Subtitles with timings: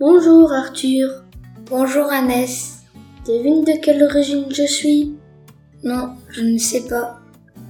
[0.00, 1.24] Bonjour Arthur.
[1.68, 2.82] Bonjour Annès.
[3.26, 5.16] Devine de quelle origine je suis?
[5.82, 7.18] Non, je ne sais pas.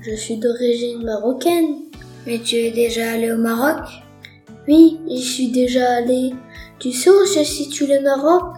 [0.02, 1.84] Je suis d'origine marocaine.
[2.26, 3.82] Mais tu es déjà allé au Maroc?
[4.68, 6.34] Oui, j'y suis déjà allé.
[6.78, 8.56] Tu sais où se situe le Maroc?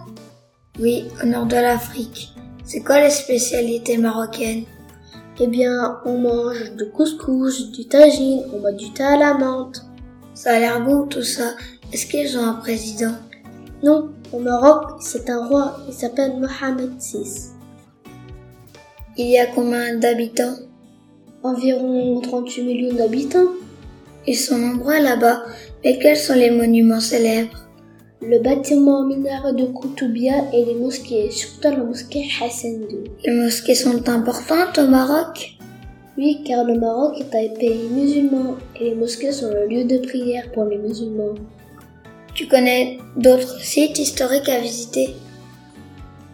[0.77, 2.33] Oui, au nord de l'Afrique.
[2.65, 4.65] C'est quoi les spécialités marocaines?
[5.39, 9.81] Eh bien, on mange du couscous, du tagine, on boit du thé à la menthe.
[10.33, 11.53] Ça a l'air bon tout ça.
[11.93, 13.15] Est-ce qu'ils ont un président?
[13.83, 17.49] Non, au Maroc, c'est un roi, il s'appelle Mohamed VI.
[19.17, 20.55] Il y a combien d'habitants?
[21.41, 23.49] Environ 38 millions d'habitants.
[24.27, 25.41] Ils sont nombreux là-bas,
[25.83, 27.57] mais quels sont les monuments célèbres?
[28.21, 33.11] Le bâtiment minaret de Koutoubia et les mosquées, surtout la mosquée Hassan II.
[33.25, 35.57] Les mosquées sont importantes au Maroc?
[36.19, 39.97] Oui, car le Maroc est un pays musulman et les mosquées sont le lieu de
[39.97, 41.33] prière pour les musulmans.
[42.33, 45.15] Tu connais d'autres sites historiques à visiter?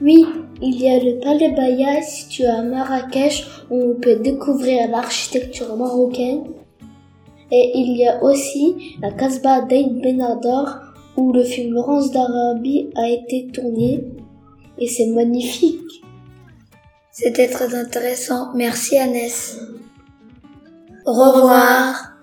[0.01, 0.25] Oui,
[0.61, 6.43] il y a le Palais Baya situé à Marrakech où on peut découvrir l'architecture marocaine.
[7.51, 10.77] Et il y a aussi la Casbah d'Aïd Benador
[11.15, 14.05] où le film Laurence d'Arabie a été tourné.
[14.77, 16.03] Et c'est magnifique.
[17.11, 18.53] C'était très intéressant.
[18.53, 19.59] Merci Annès.
[21.05, 22.16] Au revoir.